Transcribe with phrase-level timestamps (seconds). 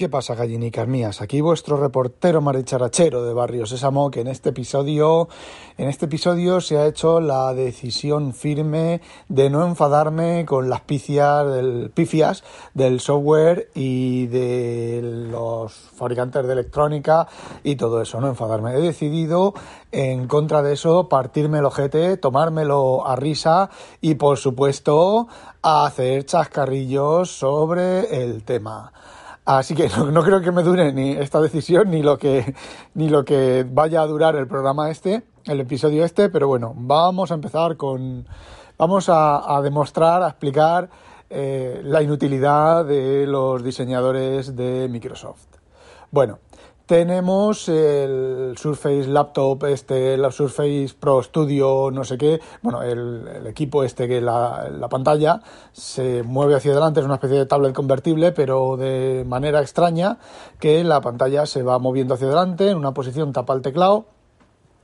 [0.00, 1.20] ¿Qué pasa, gallinicas mías?
[1.20, 5.28] Aquí vuestro reportero maricharachero de Barrio Sésamo, que en este episodio,
[5.76, 11.46] en este episodio se ha hecho la decisión firme de no enfadarme con las picias
[11.52, 15.00] del, pifias del software y de
[15.30, 17.28] los fabricantes de electrónica
[17.62, 18.72] y todo eso, no enfadarme.
[18.76, 19.52] He decidido,
[19.92, 23.68] en contra de eso, partirme el ojete, tomármelo a risa
[24.00, 25.28] y, por supuesto,
[25.60, 28.94] hacer chascarrillos sobre el tema.
[29.58, 32.54] Así que no, creo que me dure ni esta decisión ni lo que
[32.94, 37.32] ni lo que vaya a durar el programa este, el episodio este, pero bueno, vamos
[37.32, 38.28] a empezar con
[38.78, 40.88] vamos a, demostrar, a explicar
[41.28, 45.48] eh, la inutilidad de los diseñadores de Microsoft.
[46.12, 46.38] Bueno,
[46.90, 52.40] tenemos el Surface Laptop, este, la Surface Pro Studio, no sé qué.
[52.62, 55.40] Bueno, el, equipo este que la, la, pantalla
[55.70, 60.18] se mueve hacia adelante, es una especie de tablet convertible, pero de manera extraña,
[60.58, 64.06] que la pantalla se va moviendo hacia adelante, en una posición tapa el teclado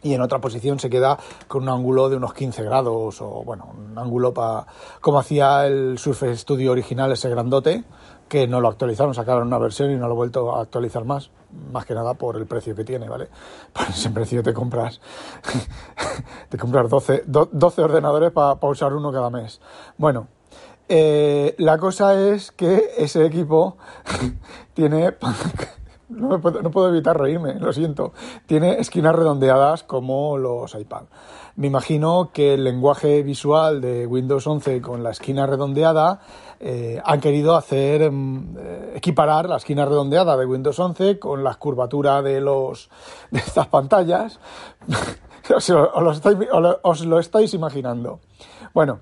[0.02, 3.74] y en otra posición se queda con un ángulo de unos 15 grados o bueno,
[3.76, 4.66] un ángulo para
[5.00, 7.82] como hacía el Surface Studio original ese grandote
[8.28, 11.30] que no lo actualizaron, sacaron una versión y no lo he vuelto a actualizar más,
[11.72, 13.28] más que nada por el precio que tiene, ¿vale?
[13.72, 15.00] Por ese precio te compras
[16.48, 19.60] te compras 12, 12 ordenadores para usar uno cada mes.
[19.97, 20.28] Bueno,
[20.88, 23.77] eh, la cosa es que ese equipo
[24.74, 25.14] tiene
[26.08, 28.12] no, puedo, no, puedo, evitar reírme, lo siento.
[28.47, 31.04] Tiene esquinas redondeadas como los iPad.
[31.56, 36.20] Me imagino que el lenguaje visual de Windows 11 con la esquina redondeada
[36.60, 41.54] eh, han querido hacer mm, eh, equiparar la esquina redondeada de Windows 11 con la
[41.54, 42.88] curvatura de los
[43.30, 44.40] de estas pantallas.
[45.54, 45.72] os,
[46.82, 48.20] os lo estáis imaginando.
[48.72, 49.00] Bueno,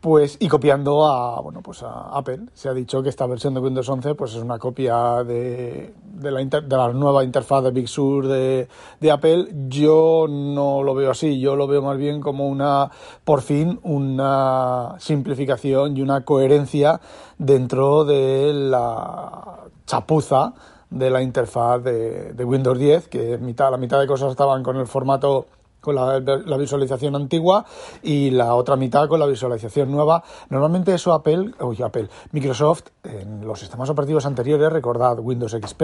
[0.00, 2.46] pues, y copiando a, bueno, pues a Apple.
[2.54, 6.30] Se ha dicho que esta versión de Windows 11 pues es una copia de, de,
[6.30, 8.66] la, de la nueva interfaz de Big Sur de,
[8.98, 9.48] de, Apple.
[9.68, 12.90] Yo no lo veo así, yo lo veo más bien como una,
[13.24, 17.00] por fin, una simplificación y una coherencia
[17.36, 20.54] dentro de la chapuza
[20.88, 24.76] de la interfaz de, de Windows 10, que mitad, la mitad de cosas estaban con
[24.76, 25.46] el formato
[25.80, 27.64] con la, visualización antigua
[28.02, 30.22] y la otra mitad con la visualización nueva.
[30.48, 35.82] Normalmente eso Apple, uy, Apple, Microsoft en los sistemas operativos anteriores, recordad Windows XP,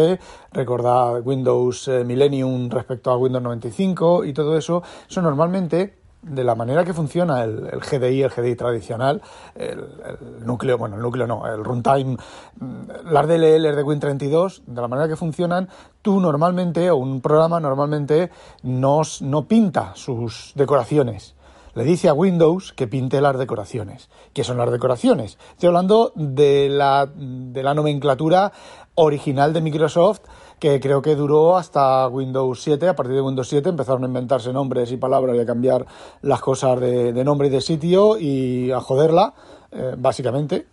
[0.53, 6.55] recordad Windows eh, Millennium respecto a Windows 95 y todo eso, eso normalmente de la
[6.55, 9.23] manera que funciona el, GDI, el GDI tradicional,
[9.55, 9.85] el,
[10.45, 12.17] núcleo, bueno, el núcleo no, el runtime,
[12.59, 15.69] mm, las DLL de Win32, de la manera que funcionan,
[16.03, 18.31] tú normalmente, o un programa normalmente,
[18.63, 21.36] no, no pinta sus decoraciones.
[21.77, 24.09] Le dice a Windows que pinte las decoraciones.
[24.33, 25.37] ¿Qué son las decoraciones?
[25.51, 28.51] Estoy hablando de la, de la nomenclatura
[28.95, 30.23] original de Microsoft
[30.59, 32.89] que creo que duró hasta Windows 7.
[32.89, 35.85] A partir de Windows 7 empezaron a inventarse nombres y palabras y a cambiar
[36.23, 39.35] las cosas de, nombre y de sitio y a joderla,
[39.71, 40.67] eh, básicamente.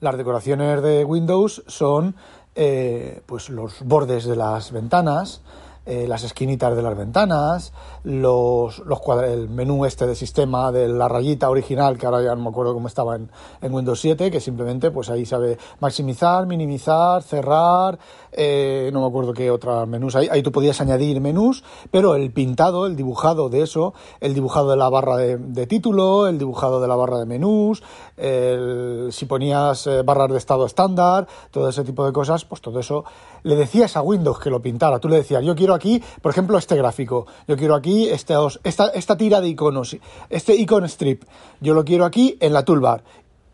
[0.00, 2.16] Las decoraciones de Windows son
[2.56, 5.40] eh, pues los bordes de las ventanas,
[5.86, 7.72] eh, las esquinitas de las ventanas,
[8.04, 12.42] los, los el menú este de sistema de la rayita original, que ahora ya no
[12.42, 13.30] me acuerdo cómo estaba en,
[13.60, 17.98] en Windows 7, que simplemente pues ahí sabe maximizar, minimizar, cerrar,
[18.32, 22.32] eh, no me acuerdo qué otros menús hay, ahí tú podías añadir menús, pero el
[22.32, 26.88] pintado, el dibujado de eso, el dibujado de la barra de, título, el dibujado de
[26.88, 27.82] la barra de menús,
[28.16, 33.04] si ponías eh, barras de estado estándar, todo ese tipo de cosas, pues todo eso
[33.42, 36.58] le decías a Windows que lo pintara, tú le decías, yo quiero aquí, por ejemplo,
[36.58, 37.26] este gráfico.
[37.46, 39.96] Yo quiero aquí este, esta, esta tira de iconos,
[40.30, 41.24] este icon strip.
[41.60, 43.02] Yo lo quiero aquí en la toolbar.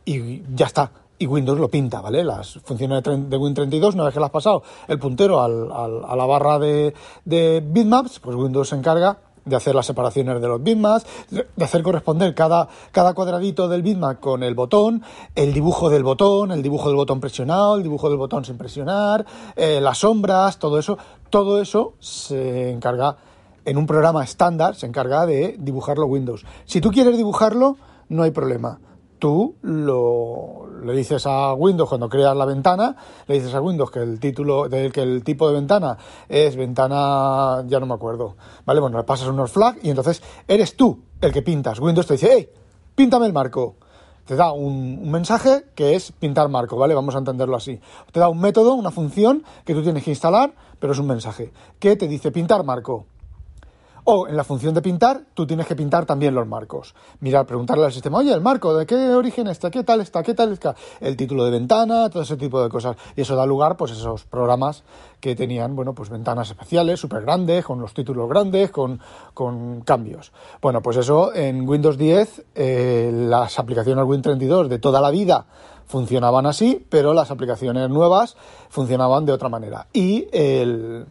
[0.04, 0.90] Y ya está.
[1.18, 2.24] Y Windows lo pinta, ¿vale?
[2.24, 6.24] Las funciones de, Win32, una vez que le has pasado el puntero al, a la
[6.24, 6.94] barra de,
[7.26, 11.82] de bitmaps, pues Windows se encarga de hacer las separaciones de los bitmaps, de hacer
[11.82, 15.02] corresponder cada, cada cuadradito del bitmap con el botón,
[15.34, 19.24] el dibujo del botón, el dibujo del botón presionado, el dibujo del botón sin presionar,
[19.56, 20.98] eh, las sombras, todo eso,
[21.30, 23.16] todo eso se encarga
[23.64, 26.44] en un programa estándar, se encarga de dibujarlo Windows.
[26.64, 27.76] Si tú quieres dibujarlo,
[28.08, 28.78] no hay problema
[29.20, 32.96] tú lo, le dices a Windows cuando creas la ventana,
[33.28, 35.96] le dices a Windows que el título, que el tipo de ventana
[36.28, 38.36] es ventana, ya no me acuerdo,
[38.66, 38.80] ¿vale?
[38.80, 41.78] Bueno, le pasas unos flags y entonces eres tú el que pintas.
[41.78, 42.48] Windows te dice, hey,
[42.96, 43.76] píntame el marco.
[44.24, 46.94] Te da un, un, mensaje que es pintar marco, ¿vale?
[46.94, 47.80] Vamos a entenderlo así.
[48.12, 51.52] Te da un método, una función que tú tienes que instalar, pero es un mensaje
[51.78, 53.06] que te dice pintar marco.
[54.12, 56.96] O en la función de pintar, tú tienes que pintar también los marcos.
[57.20, 59.70] Mirar, preguntarle al sistema, oye, el marco, ¿de qué origen está?
[59.70, 60.24] ¿Qué tal está?
[60.24, 60.74] ¿Qué tal está?
[61.00, 62.96] El título de ventana, todo ese tipo de cosas.
[63.14, 64.82] Y eso da lugar, pues, a esos programas
[65.20, 68.98] que tenían, bueno, pues ventanas especiales, súper grandes, con los títulos grandes, con,
[69.32, 70.32] con, cambios.
[70.60, 75.46] Bueno, pues eso en Windows 10, eh, las aplicaciones Win32 de toda la vida
[75.86, 78.36] funcionaban así, pero las aplicaciones nuevas
[78.70, 79.86] funcionaban de otra manera.
[79.92, 81.06] Y el,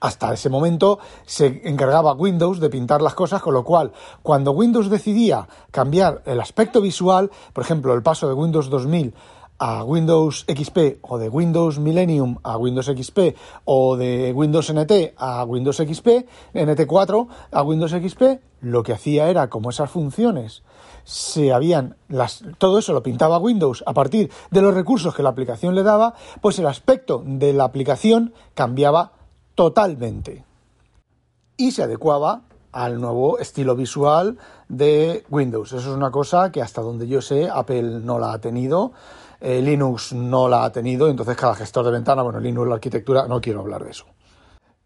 [0.00, 3.92] hasta ese momento se encargaba Windows de pintar las cosas, con lo cual
[4.22, 9.14] cuando Windows decidía cambiar el aspecto visual, por ejemplo, el paso de Windows 2000
[9.62, 13.36] a Windows XP o de Windows Millennium a Windows XP
[13.66, 18.22] o de Windows NT a Windows XP, NT4 a Windows XP,
[18.62, 20.62] lo que hacía era como esas funciones
[21.04, 23.82] se habían las, todo eso lo pintaba Windows.
[23.86, 27.64] A partir de los recursos que la aplicación le daba, pues el aspecto de la
[27.64, 29.12] aplicación cambiaba
[29.54, 30.44] totalmente
[31.56, 32.42] y se adecuaba
[32.72, 34.38] al nuevo estilo visual
[34.68, 35.72] de Windows.
[35.72, 38.92] Eso es una cosa que hasta donde yo sé Apple no la ha tenido,
[39.40, 43.26] eh, Linux no la ha tenido, entonces cada gestor de ventana, bueno, Linux, la arquitectura,
[43.26, 44.06] no quiero hablar de eso.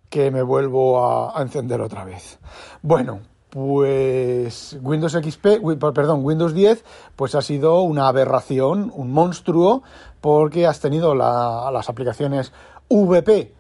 [0.09, 2.39] Que me vuelvo a, a encender otra vez.
[2.83, 3.21] Bueno,
[3.55, 5.47] pues Windows XP,
[5.95, 6.85] perdón, Windows 10,
[7.15, 9.85] pues ha sido una aberración, un monstruo,
[10.21, 12.53] porque has tenido las aplicaciones
[12.89, 13.55] VP,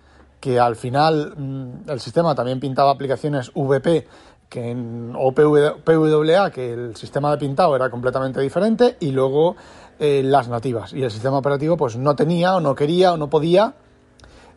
[0.44, 4.06] que al final mm, el sistema también pintaba aplicaciones VP
[4.50, 9.56] que en, o PWA, que el sistema de pintado era completamente diferente, y luego
[9.98, 10.92] eh, las nativas.
[10.92, 13.72] Y el sistema operativo pues no tenía o no quería o no podía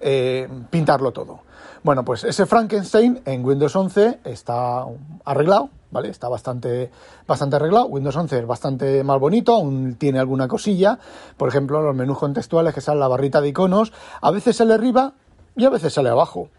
[0.02, 1.40] eh, pintarlo todo.
[1.84, 4.84] Bueno, pues ese Frankenstein en Windows 11 está
[5.24, 6.10] arreglado, ¿vale?
[6.10, 6.92] Está bastante,
[7.26, 7.86] bastante arreglado.
[7.86, 11.00] Windows 11 es bastante más bonito, aún tiene alguna cosilla.
[11.38, 15.14] Por ejemplo, los menús contextuales que sale la barrita de iconos, a veces sale arriba
[15.58, 16.50] y a veces sale abajo.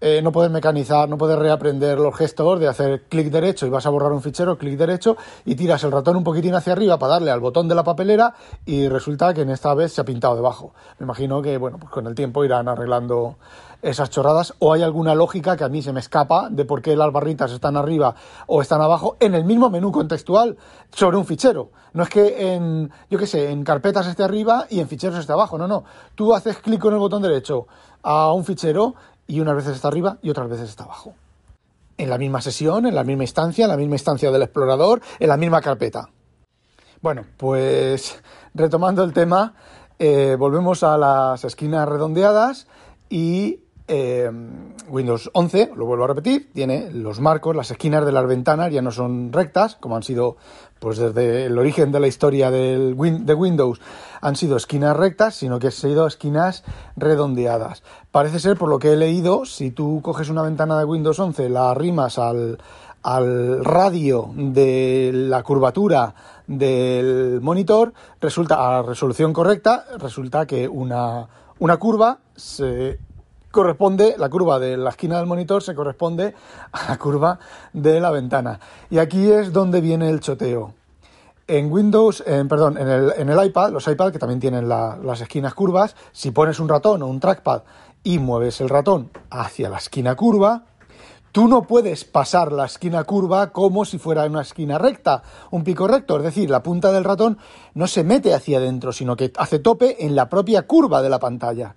[0.00, 3.86] Eh, no puedes mecanizar, no puedes reaprender los gestos de hacer clic derecho y vas
[3.86, 7.14] a borrar un fichero, clic derecho y tiras el ratón un poquitín hacia arriba para
[7.14, 8.34] darle al botón de la papelera
[8.66, 10.74] y resulta que en esta vez se ha pintado debajo.
[10.98, 13.36] Me imagino que, bueno, pues con el tiempo irán arreglando
[13.84, 16.96] esas chorradas o hay alguna lógica que a mí se me escapa de por qué
[16.96, 18.14] las barritas están arriba
[18.46, 20.56] o están abajo en el mismo menú contextual
[20.90, 21.70] sobre un fichero.
[21.92, 25.32] No es que en, yo qué sé, en carpetas esté arriba y en ficheros esté
[25.32, 25.84] abajo, no, no.
[26.14, 27.66] Tú haces clic con el botón derecho
[28.02, 28.94] a un fichero
[29.26, 31.14] y unas veces está arriba y otras veces está abajo.
[31.96, 35.28] En la misma sesión, en la misma instancia, en la misma instancia del explorador, en
[35.28, 36.08] la misma carpeta.
[37.00, 38.20] Bueno, pues
[38.54, 39.54] retomando el tema,
[39.98, 42.66] eh, volvemos a las esquinas redondeadas
[43.08, 44.30] y eh,
[44.88, 48.80] Windows 11, lo vuelvo a repetir, tiene los marcos, las esquinas de las ventanas ya
[48.80, 50.36] no son rectas, como han sido
[50.78, 53.80] pues desde el origen de la historia de Windows,
[54.20, 56.64] han sido esquinas rectas, sino que han sido esquinas
[56.96, 57.82] redondeadas.
[58.10, 61.48] Parece ser, por lo que he leído, si tú coges una ventana de Windows 11,
[61.48, 62.58] la arrimas al,
[63.02, 66.14] al radio de la curvatura
[66.46, 71.28] del monitor, resulta a resolución correcta, resulta que una,
[71.58, 72.98] una curva se
[73.54, 76.34] corresponde, la curva de la esquina del monitor se corresponde
[76.72, 77.38] a la curva
[77.72, 78.60] de la ventana.
[78.90, 80.74] Y aquí es donde viene el choteo.
[81.46, 85.54] En Windows, perdón, en el, en el, iPad, los iPad que también tienen las esquinas
[85.54, 87.62] curvas, si pones un ratón o un trackpad
[88.02, 90.64] y mueves el ratón hacia la esquina curva,
[91.32, 95.86] tú no puedes pasar la esquina curva como si fuera una esquina recta, un pico
[95.86, 97.38] recto, es decir, la punta del ratón
[97.74, 101.18] no se mete hacia adentro, sino que hace tope en la propia curva de la
[101.18, 101.74] pantalla.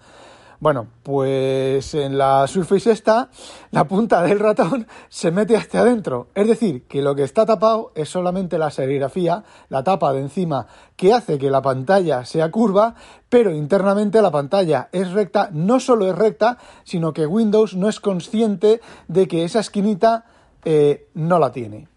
[0.60, 3.30] Bueno, pues en la Surface esta,
[3.70, 6.30] la punta del ratón se mete hacia adentro.
[6.34, 10.66] Es decir, que lo que está tapado es solamente la serigrafía, la tapa de encima,
[10.96, 12.96] que hace que la pantalla sea curva,
[13.30, 15.50] pero internamente la pantalla es recta.
[15.54, 20.26] No solo es recta, sino que Windows no es consciente de que esa esquinita
[20.66, 21.88] eh, no la tiene.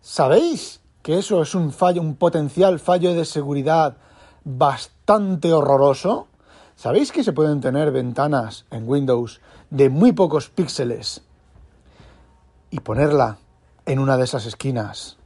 [0.00, 3.98] ¿Sabéis que eso es un fallo, un potencial fallo de seguridad
[4.44, 6.28] bastante horroroso?
[6.76, 9.40] ¿Sabéis que se pueden tener ventanas en Windows
[9.70, 11.22] de muy pocos píxeles
[12.70, 13.38] y ponerla
[13.86, 15.16] en una de esas esquinas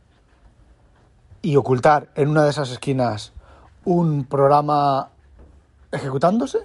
[1.42, 3.32] y ocultar en una de esas esquinas
[3.84, 5.08] un programa
[5.90, 6.60] ejecutándose?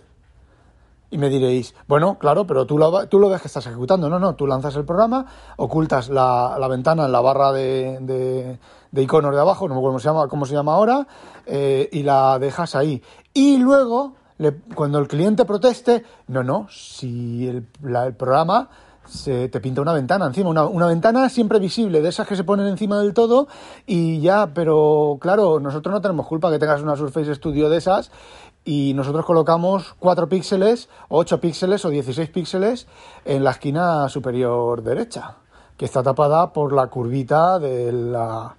[1.10, 4.08] Y me diréis, bueno, claro, pero tú lo, tú lo ves que estás ejecutando.
[4.08, 5.26] No, no, tú lanzas el programa,
[5.58, 8.60] ocultas la, ventana en la barra de,
[8.92, 11.08] de, iconos de abajo, no me acuerdo cómo se llama, cómo se llama ahora,
[11.48, 13.02] eh, y la dejas ahí.
[13.34, 14.14] Y luego
[14.74, 17.64] cuando el cliente proteste, no, no, si el,
[18.14, 18.70] programa
[19.06, 22.44] se te pinta una ventana encima, una, una, ventana siempre visible, de esas que se
[22.44, 23.48] ponen encima del todo
[23.86, 28.12] y ya, pero claro, nosotros no tenemos culpa que tengas una Surface Studio de esas
[28.66, 32.88] y nosotros colocamos 4 píxeles, 8 píxeles o 16 píxeles
[33.24, 35.36] en la esquina superior derecha,
[35.78, 38.56] que está tapada por la curvita de la,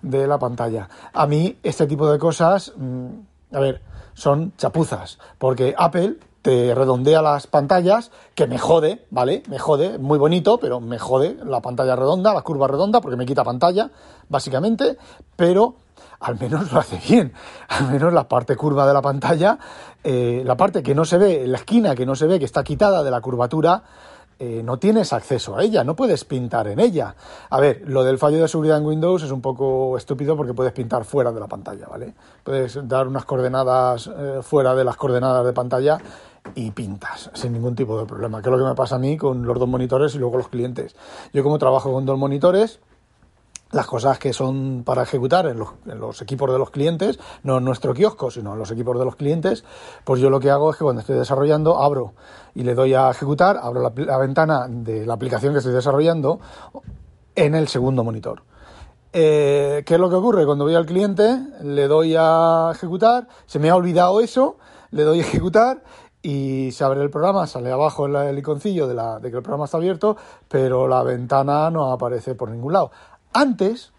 [0.00, 0.88] de la pantalla.
[1.12, 3.08] A mí este tipo de cosas, mm,
[3.52, 3.82] a ver,
[4.14, 9.42] son chapuzas, porque Apple te redondea las pantallas, que me jode, ¿vale?
[9.48, 13.26] Me jode, muy bonito, pero me jode la pantalla redonda, la curva redonda, porque me
[13.26, 13.90] quita pantalla,
[14.28, 14.96] básicamente,
[15.36, 15.76] pero
[16.20, 17.32] al menos lo hace bien.
[17.68, 19.58] Al menos la parte curva de la pantalla,
[20.02, 22.62] eh, la parte que no se ve, la esquina que no se ve, que está
[22.64, 23.82] quitada de la curvatura,
[24.42, 27.14] eh, no tienes acceso a ella, no puedes pintar en ella.
[27.50, 30.72] A ver, lo del fallo de seguridad en Windows es un poco estúpido porque puedes
[30.72, 32.14] pintar fuera de la pantalla, ¿vale?
[32.42, 35.98] Puedes dar unas coordenadas eh, fuera de las coordenadas de pantalla
[36.54, 39.18] y pintas sin ningún tipo de problema, que es lo que me pasa a mí
[39.18, 40.96] con los dos monitores y luego los clientes.
[41.34, 42.80] Yo como trabajo con dos monitores,
[43.72, 47.94] las cosas que son para ejecutar en los, equipos de los clientes, no en nuestro
[47.94, 49.64] kiosco, sino en los equipos de los clientes,
[50.04, 52.14] pues yo lo que hago es que cuando estoy desarrollando abro
[52.54, 56.40] y le doy a ejecutar, abro la, ventana de la aplicación que estoy desarrollando
[57.34, 58.42] en el segundo monitor.
[59.12, 60.46] Eh, ¿Qué es lo que ocurre?
[60.46, 64.56] Cuando voy al cliente, le doy a ejecutar, se me ha olvidado eso,
[64.90, 65.82] le doy a ejecutar
[66.22, 69.64] y se abre el programa, sale abajo el, iconcillo de, la, de que el programa
[69.64, 70.16] está abierto,
[70.48, 72.90] pero la ventana no aparece por ningún lado.
[73.32, 73.92] Antes,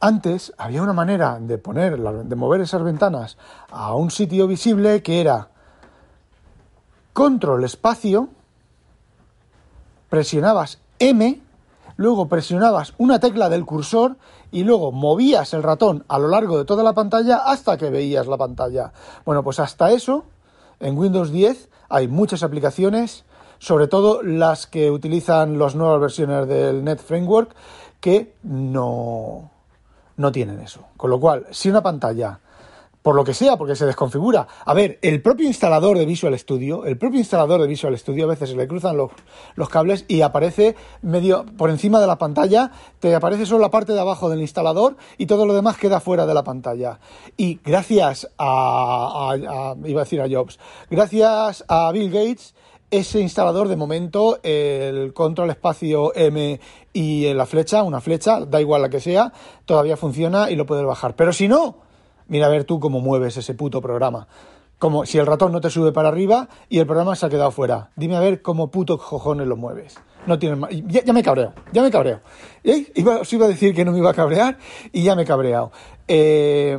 [0.00, 3.38] antes había una manera de poner, de mover esas ventanas
[3.70, 5.48] a un sitio visible que era
[7.12, 8.28] control espacio,
[10.08, 11.40] presionabas M,
[11.96, 14.16] luego presionabas una tecla del cursor
[14.52, 18.26] y luego movías el ratón a lo largo de toda la pantalla hasta que veías
[18.26, 18.92] la pantalla.
[19.24, 20.24] Bueno, pues hasta eso,
[20.78, 23.24] en Windows 10 hay muchas aplicaciones,
[23.58, 27.54] sobre todo las que utilizan las nuevas versiones del Net Framework,
[28.00, 29.50] que no,
[30.16, 30.86] no tienen eso.
[30.96, 32.40] Con lo cual, si una pantalla,
[33.06, 36.84] por lo que sea, porque se desconfigura, a ver, el propio instalador de Visual Studio,
[36.86, 39.12] el propio instalador de Visual Studio a veces se le cruzan los,
[39.54, 43.92] los cables y aparece medio por encima de la pantalla, te aparece solo la parte
[43.92, 46.98] de abajo del instalador y todo lo demás queda fuera de la pantalla.
[47.36, 50.58] Y gracias a, a iba a decir a Jobs,
[50.90, 52.56] gracias a Bill Gates,
[52.90, 56.60] ese instalador de momento, el control espacio M
[56.92, 59.32] y la flecha, una flecha, da igual la que sea,
[59.64, 61.16] todavía funciona y lo puedes bajar.
[61.16, 61.78] Pero si no,
[62.28, 64.28] mira a ver tú cómo mueves ese puto programa.
[64.78, 67.50] Como si el ratón no te sube para arriba y el programa se ha quedado
[67.50, 67.90] fuera.
[67.96, 69.98] Dime a ver cómo puto cojones lo mueves.
[70.26, 72.20] No tiene ya, ya, me cabreo, ya me cabreo.
[72.62, 72.92] ¿Eh?
[72.94, 74.58] Iba, os iba a decir que no me iba a cabrear
[74.92, 75.72] y ya me he cabreado.
[76.06, 76.78] Eh,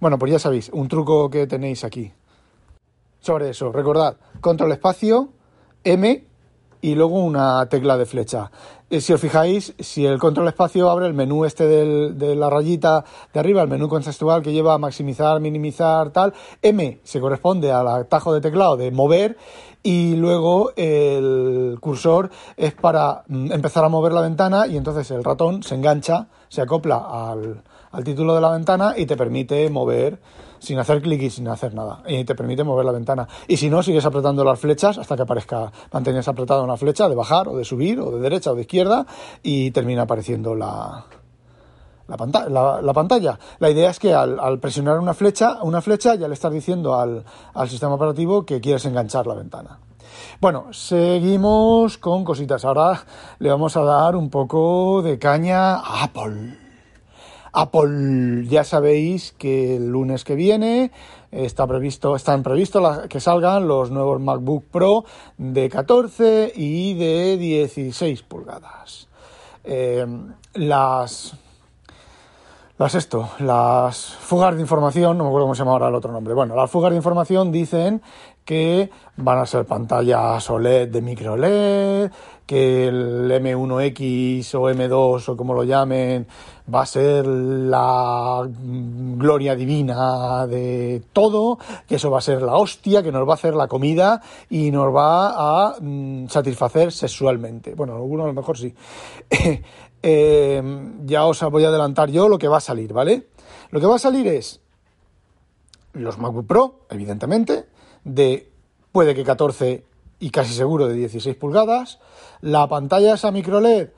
[0.00, 2.12] bueno, pues ya sabéis, un truco que tenéis aquí
[3.20, 3.72] sobre eso.
[3.72, 5.28] Recordad, control espacio,
[5.84, 6.24] M
[6.80, 8.50] y luego una tecla de flecha.
[8.90, 13.04] Eh, si os fijáis, si el control espacio abre el menú este de la rayita
[13.34, 16.32] de arriba, el menú conceptual que lleva a maximizar, minimizar, tal,
[16.62, 19.36] M se corresponde al atajo de teclado de mover
[19.82, 25.22] y luego el cursor es para mm, empezar a mover la ventana y entonces el
[25.22, 27.30] ratón se engancha, se acopla
[27.90, 30.18] al título de la ventana y te permite mover
[30.58, 32.02] sin hacer clic y sin hacer nada.
[32.06, 33.28] Y te permite mover la ventana.
[33.46, 37.14] Y si no, sigues apretando las flechas hasta que aparezca, mantienes apretada una flecha de
[37.14, 39.06] bajar o de subir o de derecha o de izquierda
[39.42, 41.04] y termina apareciendo la,
[42.06, 43.38] la, pantalla, la, pantalla.
[43.58, 47.24] La idea es que al, presionar una flecha, una flecha ya le estás diciendo al,
[47.54, 49.78] al sistema operativo que quieres enganchar la ventana.
[50.40, 52.64] Bueno, seguimos con cositas.
[52.64, 53.04] Ahora
[53.38, 56.67] le vamos a dar un poco de caña a Apple.
[57.52, 60.90] Apple, ya sabéis que el lunes que viene
[61.30, 65.04] está previsto, están previstos que salgan los nuevos MacBook Pro
[65.36, 69.08] de 14 y de 16 pulgadas.
[69.64, 70.06] Eh,
[70.54, 71.36] las
[72.78, 76.12] las esto, las fugas de información, no me acuerdo cómo se llama ahora el otro
[76.12, 76.32] nombre.
[76.32, 78.00] Bueno, las fugas de información dicen
[78.44, 82.12] que van a ser pantallas OLED de micro LED,
[82.48, 86.26] que el M1X o M2 o como lo llamen
[86.72, 93.02] va a ser la gloria divina de todo, que eso va a ser la hostia,
[93.02, 97.74] que nos va a hacer la comida y nos va a mm, satisfacer sexualmente.
[97.74, 98.74] Bueno, algunos a lo mejor sí.
[100.00, 100.62] Eh,
[101.06, 103.26] ya os voy a adelantar yo lo que va a salir, ¿vale?
[103.72, 104.60] Lo que va a salir es
[105.92, 107.66] los MacBook Pro, evidentemente,
[108.04, 108.48] de
[108.92, 109.82] puede que 14
[110.20, 111.98] y casi seguro de 16 pulgadas,
[112.40, 113.88] la pantalla esa micro LED,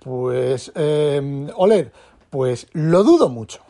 [0.00, 1.88] pues eh, OLED,
[2.30, 3.60] pues lo dudo mucho.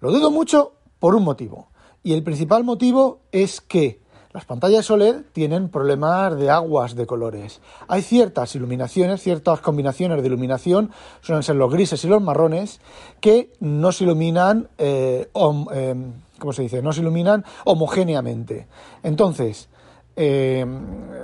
[0.00, 1.68] Lo dudo mucho por un motivo.
[2.02, 4.00] Y el principal motivo es que
[4.34, 7.60] Las pantallas OLED tienen problemas de aguas de colores.
[7.86, 10.90] Hay ciertas iluminaciones, ciertas combinaciones de iluminación,
[11.20, 12.80] suelen ser los grises y los marrones,
[13.20, 15.28] que no se iluminan, eh,
[15.72, 15.94] eh,
[16.40, 16.82] ¿cómo se dice?
[16.82, 18.66] No se iluminan homogéneamente.
[19.04, 19.68] Entonces,
[20.16, 20.64] eh,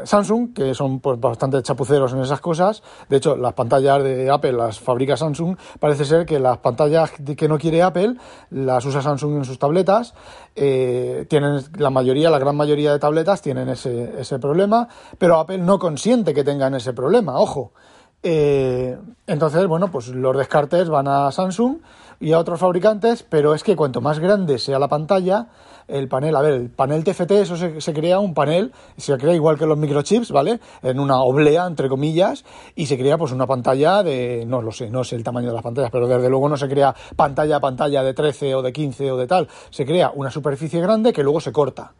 [0.04, 2.82] Samsung, que son pues, bastante chapuceros en esas cosas.
[3.08, 5.56] De hecho, las pantallas de Apple las fabrica Samsung.
[5.78, 8.16] Parece ser que las pantallas que no quiere Apple
[8.50, 10.14] las usa Samsung en sus tabletas.
[10.56, 15.58] Eh, tienen la mayoría, la gran mayoría de tabletas tienen ese, ese problema, pero Apple
[15.58, 17.38] no consiente que tengan ese problema.
[17.38, 17.72] Ojo.
[18.22, 21.78] Eh, entonces, bueno, pues los descartes van a Samsung
[22.20, 25.48] y a otros fabricantes, pero es que cuanto más grande sea la pantalla,
[25.88, 29.58] el panel, a ver, el panel TFT, eso se, crea un panel, se crea igual
[29.58, 30.60] que los microchips, ¿vale?
[30.82, 32.44] En una oblea, entre comillas,
[32.76, 35.54] y se crea pues una pantalla de, no lo sé, no sé el tamaño de
[35.54, 38.72] las pantallas, pero desde luego no se crea pantalla a pantalla de 13 o de
[38.72, 41.94] 15 o de tal, se crea una superficie grande que luego se corta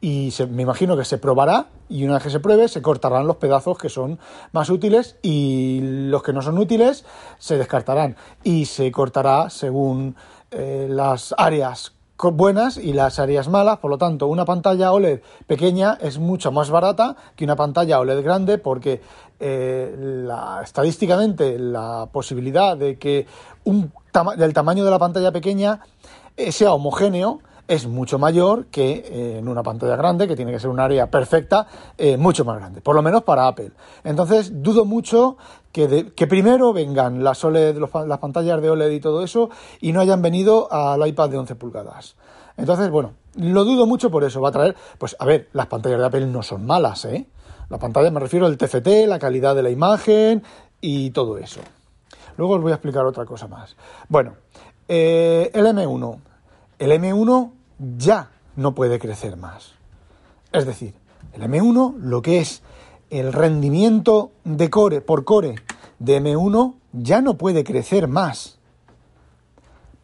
[0.00, 3.36] y me imagino que se probará y una vez que se pruebe se cortarán los
[3.36, 4.18] pedazos que son
[4.52, 7.04] más útiles y los que no son útiles
[7.38, 8.16] se descartarán.
[8.42, 10.16] Y se cortará según
[10.50, 11.92] eh, las áreas
[12.28, 16.70] buenas y las áreas malas, por lo tanto una pantalla OLED pequeña es mucho más
[16.70, 19.00] barata que una pantalla OLED grande porque
[19.38, 20.26] eh,
[20.62, 23.26] estadísticamente la posibilidad de que
[23.64, 23.92] un
[24.36, 25.80] del tamaño de la pantalla pequeña
[26.36, 27.40] eh, sea homogéneo
[27.70, 31.08] es mucho mayor que eh, en una pantalla grande, que tiene que ser un área
[31.08, 33.70] perfecta, eh, mucho más grande, por lo menos para Apple.
[34.02, 35.36] Entonces, dudo mucho
[35.70, 39.50] que, que primero vengan las, OLED, las pantallas de OLED y todo eso,
[39.80, 42.16] y no hayan venido al iPad de 11 pulgadas.
[42.56, 44.40] Entonces, bueno, lo dudo mucho por eso.
[44.40, 47.28] Va a traer, pues a ver, las pantallas de Apple no son malas, ¿eh?
[47.68, 50.42] La pantalla me refiero al TFT, la calidad de la imagen
[50.80, 51.60] y todo eso.
[52.36, 53.76] Luego os voy a explicar otra cosa más.
[54.08, 54.34] Bueno,
[54.88, 56.18] eh, el M1.
[56.80, 57.59] El M1
[57.96, 59.72] ya no puede crecer más.
[60.52, 60.94] Es decir,
[61.32, 62.62] el M1, lo que es
[63.10, 65.56] el rendimiento de core por core
[65.98, 68.58] de M1, ya no puede crecer más.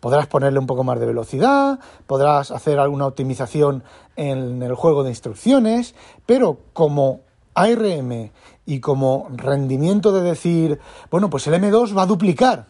[0.00, 3.82] Podrás ponerle un poco más de velocidad, podrás hacer alguna optimización
[4.14, 5.94] en el juego de instrucciones,
[6.26, 7.20] pero como
[7.54, 8.30] ARM
[8.66, 10.80] y como rendimiento de decir,
[11.10, 12.66] bueno, pues el M2 va a duplicar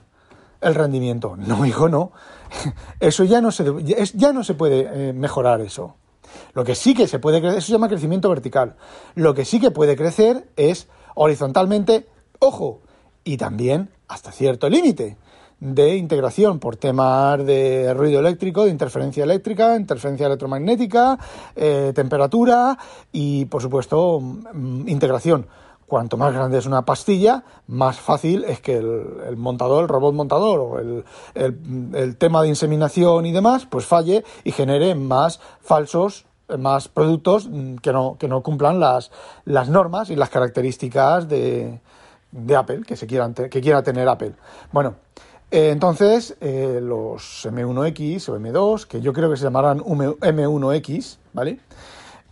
[0.61, 1.37] el rendimiento.
[1.37, 2.13] No, hijo, no.
[3.01, 3.65] Eso ya no se,
[4.15, 5.97] ya no se puede eh, mejorar eso.
[6.55, 8.77] Lo que sí que se puede crecer, eso se llama crecimiento vertical.
[9.15, 12.07] Lo que sí que puede crecer es horizontalmente,
[12.39, 12.81] ojo,
[13.25, 15.17] y también hasta cierto límite
[15.59, 21.19] de integración por temas de ruido eléctrico, de interferencia eléctrica, interferencia electromagnética,
[21.55, 22.77] eh, temperatura
[23.11, 25.47] y, por supuesto, mm, integración
[25.87, 30.61] cuanto más grande es una pastilla, más fácil es que el, montador, el robot montador
[30.61, 36.27] o el, tema de inseminación y demás, pues falle y genere más falsos,
[36.59, 37.49] más productos
[37.83, 39.11] que no, que no cumplan las,
[39.45, 41.81] las normas y las características de,
[42.33, 44.35] de Apple, que, se quieran que quiera tener Apple.
[44.73, 44.95] Bueno,
[45.51, 51.61] eh, entonces eh, los M1X o M2, que yo creo que se llamarán M1X, ¿vale?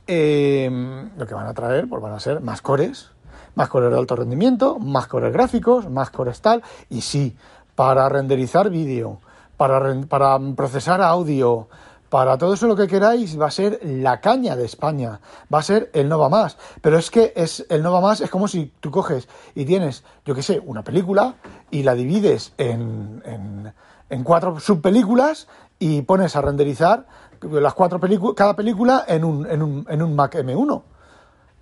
[0.07, 3.11] Eh, lo que van a traer, pues van a ser más cores,
[3.55, 7.37] más cores de alto rendimiento, más cores gráficos, más cores tal, y sí,
[7.75, 9.19] para renderizar vídeo,
[9.57, 11.69] para, para procesar audio,
[12.15, 15.19] para todo eso lo que queráis va a ser la caña de España,
[15.53, 16.57] va a ser el Nova Más.
[16.81, 20.33] Pero es que es el Nova Más es como si tú coges y tienes, yo
[20.33, 21.35] qué sé, una película
[21.73, 23.73] y la divides en, en,
[24.11, 25.49] en cuatro subpelículas
[25.81, 27.07] y pones a renderizar
[27.51, 28.01] las cuatro
[28.35, 30.83] cada película en un, en un, en un Mac M1.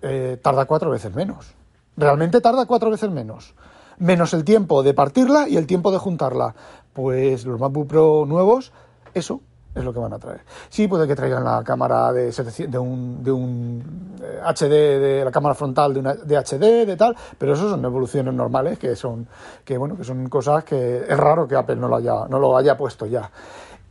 [0.01, 1.53] Eh, tarda cuatro veces menos.
[1.95, 3.55] Realmente tarda cuatro veces menos.
[3.97, 6.55] Menos el tiempo de partirla y el tiempo de juntarla.
[6.93, 8.71] Pues los MacBook Pro nuevos,
[9.13, 9.41] eso
[9.75, 10.41] es lo que van a traer.
[10.69, 15.31] Sí, puede que traigan la cámara de, de un, de un HD, eh, de la
[15.31, 19.27] cámara frontal de, una, de HD, de tal, pero eso son evoluciones normales que son,
[19.63, 22.55] que bueno, que son cosas que es raro que Apple no lo haya, no lo
[22.55, 23.29] haya puesto ya.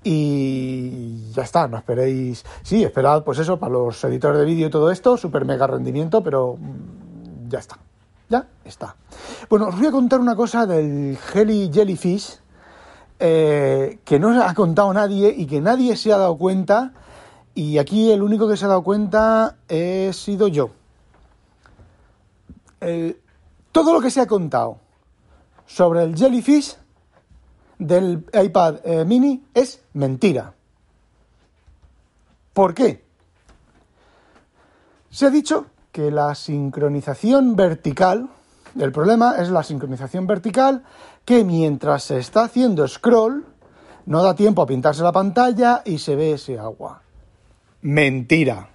[0.05, 2.45] Y ya está, no esperéis.
[2.63, 6.23] Sí, esperad, pues eso, para los editores de vídeo y todo esto, super mega rendimiento,
[6.23, 7.79] pero mm, ya está.
[8.33, 8.97] Ya está.
[9.51, 12.41] Bueno, os voy a contar una cosa del Jelly Jellyfish
[13.19, 16.95] eh, que no ha contado nadie y que nadie se ha dado cuenta.
[17.55, 20.71] Y aquí el único que se ha dado cuenta he sido yo.
[23.71, 24.79] todo lo que se ha contado
[25.67, 26.79] sobre el Jellyfish
[27.79, 30.55] del iPad eh, mini es mentira.
[32.55, 33.05] ¿Por qué?
[35.11, 38.31] Se ha dicho que la sincronización vertical,
[38.79, 40.83] el problema es la sincronización vertical
[41.25, 43.45] que mientras se está haciendo scroll
[44.07, 47.03] no da tiempo a pintarse la pantalla y se ve ese agua.
[47.83, 48.69] Mentira.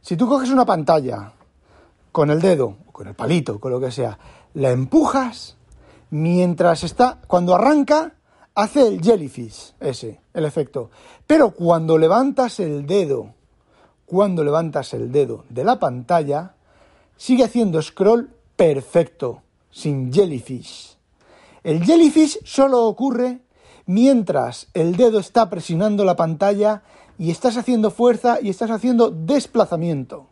[0.00, 1.32] Si tú coges una pantalla
[2.12, 4.18] con el dedo, con el palito, con lo que sea,
[4.54, 5.56] la empujas,
[6.10, 8.12] mientras está, cuando arranca,
[8.54, 10.90] hace el jellyfish, ese, el efecto.
[11.26, 13.34] Pero cuando levantas el dedo,
[14.08, 16.54] cuando levantas el dedo de la pantalla,
[17.18, 20.96] sigue haciendo scroll perfecto, sin jellyfish.
[21.62, 23.40] El jellyfish solo ocurre
[23.84, 26.82] mientras el dedo está presionando la pantalla
[27.18, 30.26] y estás haciendo fuerza y estás haciendo desplazamiento.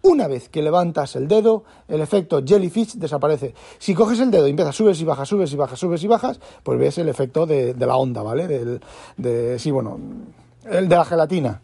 [0.00, 3.52] Una vez que levantas el dedo, el efecto jellyfish desaparece.
[3.78, 6.38] Si coges el dedo y empiezas, subes y bajas, subes y bajas, subes y bajas,
[6.62, 8.46] pues ves el efecto de, la onda, ¿vale?
[8.46, 8.80] Del,
[9.16, 9.98] de, sí, bueno,
[10.70, 11.62] el de la gelatina.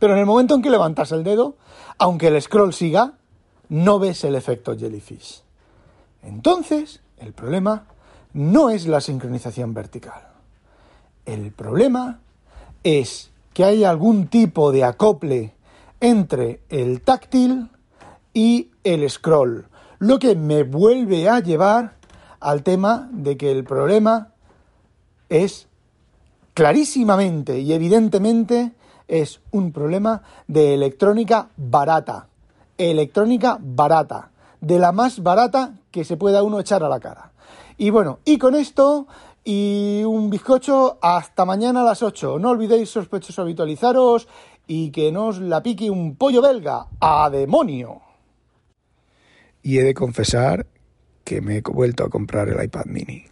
[0.00, 1.54] Pero en el momento en que levantas el dedo,
[1.98, 3.12] aunque el scroll siga,
[3.68, 5.42] no ves el efecto jellyfish.
[6.24, 7.84] Entonces, el problema
[8.32, 10.22] no es la sincronización vertical.
[11.26, 12.18] El problema
[12.82, 15.52] es que hay algún tipo de acople
[16.00, 17.68] entre el táctil
[18.32, 19.66] y el scroll,
[19.98, 21.96] lo que me vuelve a llevar
[22.40, 24.32] al tema de que el problema
[25.28, 25.68] es
[26.54, 28.72] clarísimamente y evidentemente
[29.10, 32.28] es un problema de electrónica barata,
[32.78, 37.32] electrónica barata, de la más barata que se pueda uno echar a la cara.
[37.76, 39.06] Y bueno, y con esto
[39.44, 42.38] y un bizcocho hasta mañana a las 8.
[42.38, 44.28] No olvidéis sospechosos habitualizaros
[44.66, 46.86] y que no os la pique un pollo belga.
[47.00, 48.02] ¡A demonio!
[49.62, 50.66] Y he de confesar
[51.24, 53.24] que me he vuelto a comprar el iPad mini.